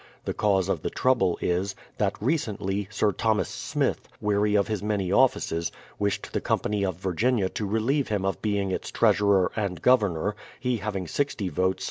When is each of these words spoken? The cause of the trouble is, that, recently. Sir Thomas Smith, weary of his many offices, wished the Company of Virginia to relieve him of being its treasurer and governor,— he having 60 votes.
The 0.25 0.33
cause 0.33 0.67
of 0.67 0.81
the 0.81 0.89
trouble 0.89 1.37
is, 1.41 1.75
that, 1.99 2.19
recently. 2.19 2.87
Sir 2.89 3.11
Thomas 3.11 3.49
Smith, 3.49 4.07
weary 4.19 4.55
of 4.55 4.67
his 4.67 4.81
many 4.81 5.11
offices, 5.11 5.71
wished 5.99 6.33
the 6.33 6.41
Company 6.41 6.83
of 6.83 6.95
Virginia 6.95 7.49
to 7.49 7.67
relieve 7.67 8.07
him 8.07 8.25
of 8.25 8.41
being 8.41 8.71
its 8.71 8.89
treasurer 8.89 9.51
and 9.55 9.79
governor,— 9.79 10.35
he 10.59 10.77
having 10.77 11.07
60 11.07 11.49
votes. 11.49 11.79